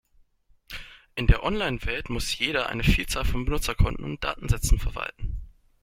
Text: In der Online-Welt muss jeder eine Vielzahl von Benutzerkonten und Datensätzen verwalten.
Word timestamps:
In 1.13 1.27
der 1.27 1.43
Online-Welt 1.43 2.09
muss 2.09 2.35
jeder 2.39 2.69
eine 2.69 2.83
Vielzahl 2.83 3.23
von 3.23 3.45
Benutzerkonten 3.45 4.03
und 4.03 4.23
Datensätzen 4.23 4.79
verwalten. 4.79 5.39